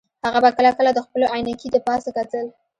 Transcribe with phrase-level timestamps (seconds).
[0.25, 2.45] هغه به کله کله د خپلو عینکې د پاسه کتل